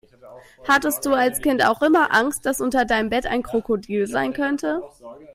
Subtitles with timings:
[0.67, 4.81] Hattest du als Kind auch immer Angst, dass unter deinem Bett ein Krokodil sein könnte?